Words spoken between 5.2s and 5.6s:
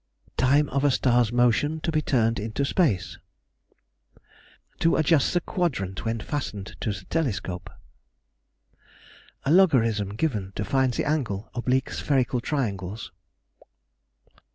the